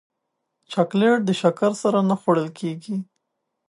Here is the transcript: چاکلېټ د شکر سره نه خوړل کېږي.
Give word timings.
چاکلېټ 0.71 1.19
د 1.25 1.29
شکر 1.41 1.71
سره 1.83 1.99
نه 2.09 2.15
خوړل 2.21 2.49
کېږي. 2.59 2.97